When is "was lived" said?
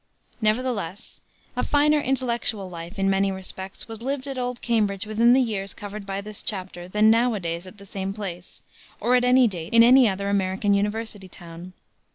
3.87-4.25